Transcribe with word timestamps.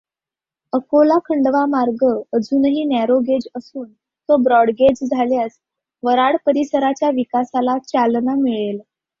अकोला 0.73 1.17
खण्डवा 1.25 1.65
मार्ग 1.69 2.05
अजुनही 2.33 2.83
नॅरोगेज 2.85 3.47
असून 3.55 3.85
तो 4.29 4.37
ब्रॉडगेज 4.43 5.03
झाल्यास 5.05 5.59
वर्हाड 6.03 6.37
परीसराच्या 6.45 7.09
विकासाला 7.09 7.77
चालना 7.87 8.35
मिळेल. 8.35 8.79